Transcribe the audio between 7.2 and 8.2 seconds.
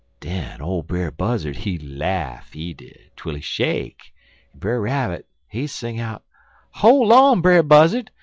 Brer Buzzard!